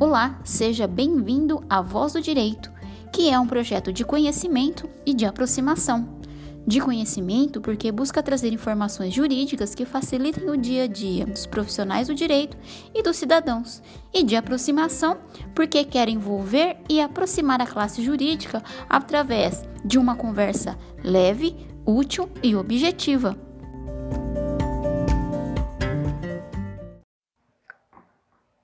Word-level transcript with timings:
Olá, 0.00 0.40
seja 0.44 0.86
bem-vindo 0.86 1.62
à 1.68 1.82
Voz 1.82 2.14
do 2.14 2.22
Direito, 2.22 2.72
que 3.12 3.28
é 3.28 3.38
um 3.38 3.46
projeto 3.46 3.92
de 3.92 4.02
conhecimento 4.02 4.88
e 5.04 5.12
de 5.12 5.26
aproximação. 5.26 6.18
De 6.66 6.80
conhecimento, 6.80 7.60
porque 7.60 7.92
busca 7.92 8.22
trazer 8.22 8.50
informações 8.50 9.12
jurídicas 9.12 9.74
que 9.74 9.84
facilitem 9.84 10.48
o 10.48 10.56
dia 10.56 10.84
a 10.84 10.86
dia 10.86 11.26
dos 11.26 11.44
profissionais 11.44 12.08
do 12.08 12.14
direito 12.14 12.56
e 12.94 13.02
dos 13.02 13.18
cidadãos. 13.18 13.82
E 14.10 14.24
de 14.24 14.36
aproximação, 14.36 15.18
porque 15.54 15.84
quer 15.84 16.08
envolver 16.08 16.78
e 16.88 16.98
aproximar 16.98 17.60
a 17.60 17.66
classe 17.66 18.02
jurídica 18.02 18.62
através 18.88 19.62
de 19.84 19.98
uma 19.98 20.16
conversa 20.16 20.78
leve, 21.04 21.54
útil 21.84 22.26
e 22.42 22.56
objetiva. 22.56 23.36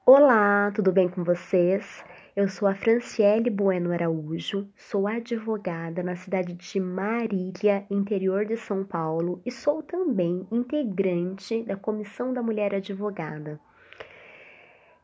Olá, 0.09 0.46
tudo 0.73 0.93
bem 0.93 1.09
com 1.09 1.23
vocês? 1.23 2.05
Eu 2.35 2.49
sou 2.49 2.67
a 2.67 2.75
Franciele 2.75 3.51
Bueno 3.51 3.93
Araújo, 3.93 4.69
sou 4.77 5.07
advogada 5.07 6.03
na 6.03 6.17
cidade 6.17 6.55
de 6.55 6.81
Marília, 6.81 7.87
interior 7.91 8.45
de 8.45 8.57
São 8.57 8.85
Paulo, 8.85 9.41
e 9.47 9.51
sou 9.51 9.83
também 9.83 10.47
integrante 10.51 11.63
da 11.63 11.77
Comissão 11.77 12.33
da 12.33 12.43
Mulher 12.43 12.75
Advogada. 12.75 13.61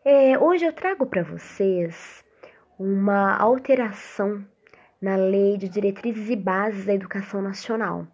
É, 0.05 0.37
hoje 0.39 0.65
eu 0.65 0.73
trago 0.73 1.07
para 1.07 1.23
vocês 1.23 2.25
uma 2.79 3.37
alteração 3.37 4.45
na 5.01 5.17
Lei 5.17 5.57
de 5.57 5.69
Diretrizes 5.69 6.29
e 6.29 6.37
Bases 6.37 6.87
da 6.87 6.95
Educação 6.95 7.41
Nacional. 7.41 8.07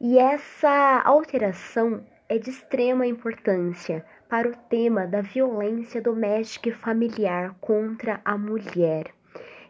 E 0.00 0.18
essa 0.18 1.02
alteração 1.04 2.04
é 2.28 2.38
de 2.38 2.50
extrema 2.50 3.06
importância 3.06 4.04
para 4.28 4.48
o 4.48 4.56
tema 4.68 5.06
da 5.06 5.20
violência 5.22 6.00
doméstica 6.00 6.68
e 6.68 6.72
familiar 6.72 7.56
contra 7.60 8.20
a 8.24 8.36
mulher. 8.36 9.14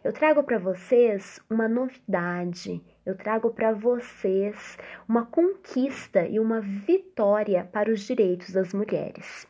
Eu 0.03 0.13
trago 0.13 0.43
para 0.43 0.59
vocês 0.59 1.39
uma 1.49 1.67
novidade, 1.67 2.81
eu 3.05 3.15
trago 3.15 3.51
para 3.51 3.71
vocês 3.71 4.77
uma 5.07 5.25
conquista 5.25 6.25
e 6.27 6.39
uma 6.39 6.61
vitória 6.61 7.67
para 7.71 7.91
os 7.91 8.01
direitos 8.01 8.51
das 8.51 8.73
mulheres. 8.73 9.48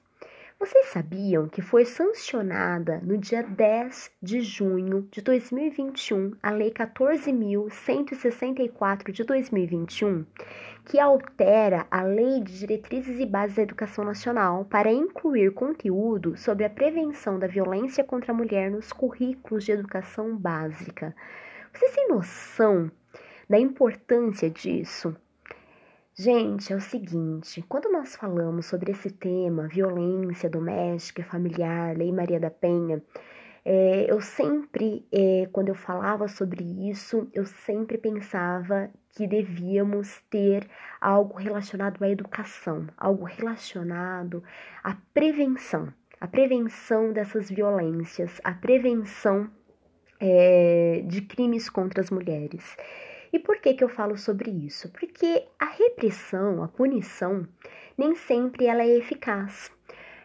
Vocês 0.60 0.88
sabiam 0.88 1.48
que 1.48 1.62
foi 1.62 1.86
sancionada 1.86 3.00
no 3.02 3.18
dia 3.18 3.42
10 3.42 4.12
de 4.22 4.42
junho 4.42 5.08
de 5.10 5.22
2021 5.22 6.34
a 6.44 6.52
Lei 6.52 6.70
14.164 6.70 9.14
de 9.14 9.24
2021, 9.24 10.26
que 10.84 11.00
altera 11.00 11.88
a 11.90 12.04
Lei 12.04 12.42
de 12.42 12.60
Diretrizes 12.60 13.18
e 13.22 13.26
Bases 13.26 13.56
da 13.56 13.62
Educação 13.62 14.04
Nacional 14.04 14.66
para 14.66 14.92
incluir 14.92 15.54
conteúdo 15.54 16.36
sobre 16.36 16.66
a 16.66 16.70
prevenção 16.70 17.40
da 17.40 17.48
violência 17.48 18.04
contra 18.04 18.34
a 18.34 18.36
mulher 18.36 18.70
nos 18.70 18.92
currículos 18.92 19.64
de 19.64 19.72
educação 19.72 20.36
básica. 20.36 21.16
Vocês 21.72 21.96
têm 21.96 22.10
noção 22.10 22.92
da 23.50 23.58
importância 23.58 24.50
disso? 24.50 25.16
Gente, 26.22 26.74
é 26.74 26.76
o 26.76 26.82
seguinte: 26.82 27.64
quando 27.70 27.90
nós 27.90 28.14
falamos 28.14 28.66
sobre 28.66 28.92
esse 28.92 29.10
tema, 29.10 29.70
violência 29.70 30.50
doméstica 30.50 31.24
familiar, 31.24 31.96
Lei 31.96 32.12
Maria 32.12 32.38
da 32.38 32.52
Penha, 32.52 33.02
é, 33.64 34.06
eu 34.12 34.20
sempre, 34.20 35.08
é, 35.14 35.48
quando 35.50 35.70
eu 35.70 35.76
falava 35.76 36.28
sobre 36.28 36.62
isso, 36.90 37.30
eu 37.34 37.46
sempre 37.46 37.98
pensava 37.98 38.92
que 39.16 39.26
devíamos 39.26 40.22
ter 40.30 40.68
algo 41.00 41.38
relacionado 41.38 42.04
à 42.04 42.10
educação, 42.10 42.86
algo 42.98 43.24
relacionado 43.24 44.44
à 44.84 44.98
prevenção, 45.14 45.88
a 46.20 46.28
prevenção 46.28 47.14
dessas 47.14 47.50
violências, 47.50 48.42
a 48.44 48.52
prevenção 48.52 49.50
é, 50.20 51.02
de 51.08 51.22
crimes 51.22 51.70
contra 51.70 52.02
as 52.02 52.12
mulheres. 52.12 52.76
E 53.32 53.40
por 53.40 53.58
que, 53.60 53.74
que 53.74 53.84
eu 53.84 53.90
falo 53.90 54.18
sobre 54.18 54.50
isso? 54.50 54.90
Porque 54.92 55.46
a 55.60 55.66
repressão, 55.66 56.64
a 56.64 56.68
punição, 56.68 57.48
nem 57.98 58.16
sempre 58.16 58.66
ela 58.66 58.84
é 58.84 58.98
eficaz. 58.98 59.72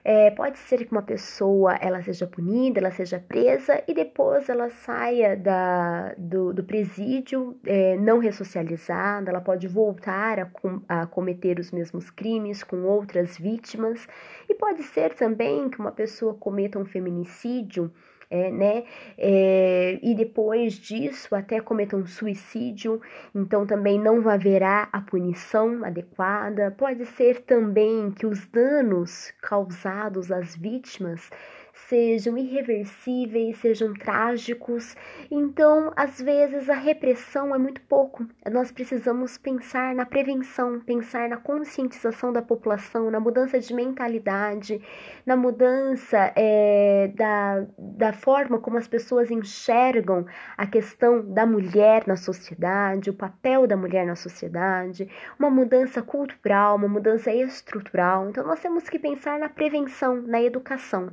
É, 0.07 0.31
pode 0.33 0.59
ser 0.59 0.85
que 0.85 0.93
uma 0.93 1.01
pessoa 1.01 1.77
ela 1.77 2.03
seja 2.03 2.27
punida, 2.27 2.79
ela 2.79 2.91
seja 2.91 3.19
presa 3.19 3.83
e 3.89 3.95
depois 3.95 4.51
ela 4.51 4.69
saia 4.69 5.35
da, 5.35 6.15
do, 6.19 6.53
do 6.53 6.63
presídio 6.63 7.59
é, 7.65 7.97
não 7.97 8.19
ressocializada, 8.19 9.31
ela 9.31 9.41
pode 9.41 9.67
voltar 9.67 10.39
a, 10.39 10.45
com, 10.45 10.83
a 10.87 11.07
cometer 11.07 11.59
os 11.59 11.73
mesmos 11.73 12.11
crimes 12.11 12.63
com 12.63 12.83
outras 12.83 13.39
vítimas 13.39 14.07
e 14.47 14.55
pode 14.55 14.83
ser 14.83 15.15
também 15.15 15.71
que 15.71 15.79
uma 15.79 15.93
pessoa 15.93 16.35
cometa 16.35 16.79
um 16.79 16.85
feminicídio 16.85 17.91
é, 18.31 18.51
né? 18.51 18.85
É, 19.17 19.99
e 20.03 20.15
depois 20.15 20.75
disso 20.75 21.35
até 21.35 21.61
cometam 21.61 22.01
um 22.01 22.07
suicídio, 22.07 23.01
então 23.35 23.67
também 23.67 23.99
não 23.99 24.29
haverá 24.29 24.89
a 24.93 25.01
punição 25.01 25.85
adequada. 25.85 26.71
Pode 26.77 27.05
ser 27.07 27.43
também 27.43 28.11
que 28.11 28.27
os 28.27 28.47
danos 28.47 29.33
causados 29.41 30.31
às 30.31 30.57
vítimas 30.57 31.31
sejam 31.75 32.39
irreversíveis, 32.39 33.59
sejam 33.59 33.93
trágicos. 33.95 34.97
Então, 35.31 35.93
às 35.97 36.21
vezes, 36.21 36.71
a 36.71 36.75
repressão 36.75 37.55
é 37.55 37.59
muito 37.59 37.81
pouco. 37.83 38.25
Nós 38.51 38.71
precisamos 38.71 39.37
pensar 39.37 39.95
na 39.95 40.07
prevenção, 40.07 40.81
pensar 40.81 41.29
na 41.29 41.37
conscientização 41.37 42.33
da 42.33 42.41
população, 42.41 43.11
na 43.11 43.19
mudança 43.19 43.59
de 43.59 43.75
mentalidade, 43.75 44.81
na 45.27 45.37
mudança 45.37 46.33
é, 46.37 47.11
da, 47.15 47.67
da 47.77 48.13
forma 48.13 48.59
como 48.61 48.79
as 48.79 48.87
pessoas 48.87 49.31
enxergam 49.31 50.25
a 50.57 50.67
questão 50.67 51.25
da 51.33 51.45
mulher 51.45 52.07
na 52.07 52.17
sociedade, 52.17 53.11
o 53.11 53.15
papel 53.15 53.67
da 53.67 53.77
mulher 53.77 54.07
na 54.07 54.15
sociedade, 54.15 55.09
uma 55.39 55.51
mudança 55.51 56.01
cultural, 56.03 56.77
uma 56.77 56.89
mudança 56.89 57.33
estrutural. 57.33 58.31
Então, 58.31 58.47
nós 58.47 58.61
temos 58.61 58.89
que 58.89 58.99
pensar 58.99 59.41
na 59.41 59.49
prevenção, 59.49 60.23
na 60.23 60.41
educação. 60.41 61.11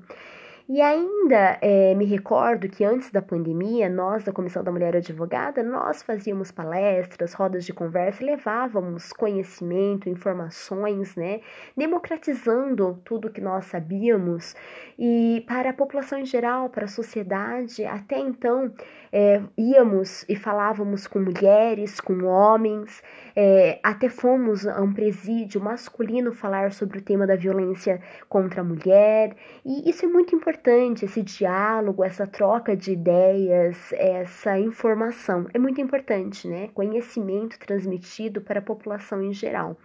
E 0.74 0.80
ainda 0.80 1.58
é, 1.59 1.94
me 1.96 2.06
recordo 2.06 2.70
que 2.70 2.86
antes 2.86 3.12
da 3.12 3.22
pandemia, 3.22 3.90
nós 3.90 4.24
da 4.24 4.32
Comissão 4.32 4.64
da 4.64 4.72
Mulher 4.72 4.96
Advogada, 4.96 5.62
nós 5.62 6.02
fazíamos 6.02 6.50
palestras, 6.50 7.34
rodas 7.34 7.66
de 7.66 7.74
conversa, 7.74 8.24
levávamos 8.24 9.12
conhecimento, 9.12 10.08
informações, 10.08 11.14
né, 11.18 11.42
democratizando 11.76 13.02
tudo 13.04 13.30
que 13.30 13.42
nós 13.42 13.66
sabíamos 13.66 14.56
e 14.98 15.44
para 15.46 15.72
a 15.72 15.74
população 15.74 16.18
em 16.18 16.26
geral, 16.26 16.70
para 16.70 16.86
a 16.86 16.88
sociedade. 16.88 17.84
Até 17.84 18.18
então, 18.18 18.74
é, 19.12 19.42
íamos 19.58 20.24
e 20.30 20.38
falávamos 20.38 21.06
com 21.06 21.20
mulheres, 21.20 22.00
com 22.00 22.24
homens, 22.24 23.03
é, 23.36 23.78
até 23.84 24.08
fomos 24.08 24.66
a 24.66 24.82
um 24.82 24.94
presídio 24.94 25.59
masculino 25.59 26.32
falar 26.32 26.72
sobre 26.72 27.00
o 27.00 27.02
tema 27.02 27.28
da 27.28 27.36
violência 27.36 28.02
contra 28.30 28.62
a 28.62 28.64
mulher, 28.64 29.36
e 29.66 29.90
isso 29.90 30.06
é 30.06 30.08
muito 30.08 30.34
importante 30.34 30.60
importante 30.61 31.05
esse 31.05 31.23
diálogo, 31.23 32.03
essa 32.03 32.27
troca 32.27 32.77
de 32.77 32.91
ideias, 32.91 33.91
essa 33.94 34.59
informação. 34.59 35.47
É 35.53 35.57
muito 35.57 35.81
importante, 35.81 36.47
né? 36.47 36.69
Conhecimento 36.73 37.57
transmitido 37.57 38.41
para 38.41 38.59
a 38.59 38.61
população 38.61 39.23
em 39.23 39.33
geral. 39.33 39.75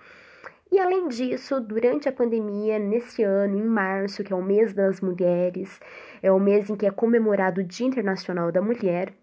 E 0.70 0.78
além 0.78 1.08
disso, 1.08 1.60
durante 1.60 2.08
a 2.08 2.12
pandemia, 2.12 2.78
nesse 2.78 3.22
ano, 3.22 3.56
em 3.56 3.64
março, 3.64 4.22
que 4.22 4.32
é 4.32 4.36
o 4.36 4.42
mês 4.42 4.74
das 4.74 5.00
mulheres, 5.00 5.80
é 6.22 6.30
o 6.30 6.38
mês 6.38 6.68
em 6.68 6.76
que 6.76 6.84
é 6.84 6.90
comemorado 6.90 7.62
o 7.62 7.64
Dia 7.64 7.86
Internacional 7.86 8.52
da 8.52 8.60
Mulher, 8.60 9.14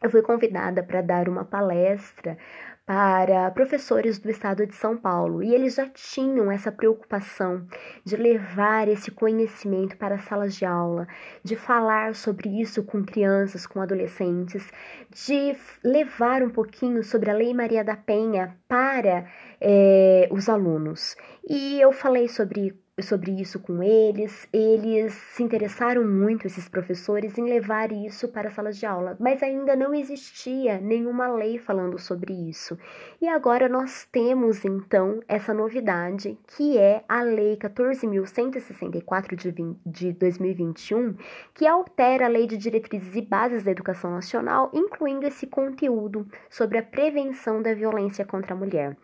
eu 0.00 0.10
fui 0.10 0.22
convidada 0.22 0.82
para 0.82 1.00
dar 1.00 1.28
uma 1.28 1.44
palestra 1.44 2.38
para 2.84 3.50
professores 3.52 4.18
do 4.18 4.28
estado 4.28 4.66
de 4.66 4.74
São 4.74 4.96
Paulo 4.96 5.42
e 5.42 5.54
eles 5.54 5.76
já 5.76 5.88
tinham 5.88 6.50
essa 6.50 6.72
preocupação 6.72 7.64
de 8.04 8.16
levar 8.16 8.88
esse 8.88 9.10
conhecimento 9.10 9.96
para 9.96 10.16
as 10.16 10.24
salas 10.24 10.56
de 10.56 10.64
aula, 10.64 11.06
de 11.44 11.54
falar 11.54 12.14
sobre 12.14 12.60
isso 12.60 12.82
com 12.82 13.04
crianças, 13.04 13.66
com 13.66 13.80
adolescentes, 13.80 14.68
de 15.10 15.56
levar 15.84 16.42
um 16.42 16.50
pouquinho 16.50 17.04
sobre 17.04 17.30
a 17.30 17.34
Lei 17.34 17.54
Maria 17.54 17.84
da 17.84 17.96
Penha 17.96 18.56
para 18.66 19.26
é, 19.60 20.28
os 20.32 20.48
alunos. 20.48 21.14
E 21.48 21.80
eu 21.80 21.92
falei 21.92 22.28
sobre 22.28 22.81
sobre 23.00 23.30
isso 23.40 23.58
com 23.58 23.82
eles. 23.82 24.46
Eles 24.52 25.14
se 25.14 25.42
interessaram 25.42 26.04
muito, 26.04 26.46
esses 26.46 26.68
professores, 26.68 27.38
em 27.38 27.44
levar 27.44 27.90
isso 27.90 28.28
para 28.28 28.48
as 28.48 28.54
salas 28.54 28.76
de 28.76 28.84
aula, 28.84 29.16
mas 29.18 29.42
ainda 29.42 29.74
não 29.74 29.94
existia 29.94 30.78
nenhuma 30.78 31.26
lei 31.28 31.58
falando 31.58 31.98
sobre 31.98 32.34
isso. 32.34 32.78
E 33.20 33.26
agora 33.26 33.68
nós 33.68 34.06
temos 34.12 34.64
então 34.64 35.22
essa 35.26 35.54
novidade, 35.54 36.38
que 36.46 36.76
é 36.76 37.02
a 37.08 37.22
Lei 37.22 37.56
14.164 37.56 39.36
de, 39.36 39.52
de 39.86 40.12
2021, 40.12 41.16
que 41.54 41.66
altera 41.66 42.26
a 42.26 42.28
Lei 42.28 42.46
de 42.46 42.58
Diretrizes 42.58 43.16
e 43.16 43.22
Bases 43.22 43.64
da 43.64 43.70
Educação 43.70 44.10
Nacional, 44.10 44.70
incluindo 44.74 45.26
esse 45.26 45.46
conteúdo 45.46 46.26
sobre 46.50 46.76
a 46.78 46.82
prevenção 46.82 47.62
da 47.62 47.72
violência 47.72 48.26
contra 48.26 48.52
a 48.52 48.56
mulher. 48.56 48.96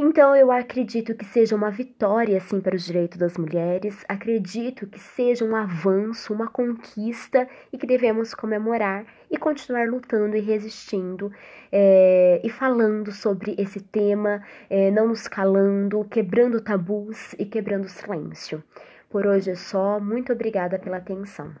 Então 0.00 0.36
eu 0.36 0.52
acredito 0.52 1.12
que 1.12 1.24
seja 1.24 1.56
uma 1.56 1.72
vitória 1.72 2.38
sim 2.38 2.60
para 2.60 2.76
os 2.76 2.84
direitos 2.84 3.18
das 3.18 3.36
mulheres, 3.36 4.04
acredito 4.08 4.86
que 4.86 5.00
seja 5.00 5.44
um 5.44 5.56
avanço, 5.56 6.32
uma 6.32 6.46
conquista 6.46 7.48
e 7.72 7.76
que 7.76 7.84
devemos 7.84 8.32
comemorar 8.32 9.04
e 9.28 9.36
continuar 9.36 9.88
lutando 9.88 10.36
e 10.36 10.40
resistindo 10.40 11.32
é, 11.72 12.40
e 12.44 12.48
falando 12.48 13.10
sobre 13.10 13.56
esse 13.58 13.80
tema, 13.80 14.40
é, 14.70 14.88
não 14.92 15.08
nos 15.08 15.26
calando, 15.26 16.04
quebrando 16.04 16.60
tabus 16.60 17.32
e 17.32 17.44
quebrando 17.44 17.88
silêncio. 17.88 18.62
Por 19.10 19.26
hoje 19.26 19.50
é 19.50 19.56
só, 19.56 19.98
muito 19.98 20.32
obrigada 20.32 20.78
pela 20.78 20.98
atenção. 20.98 21.52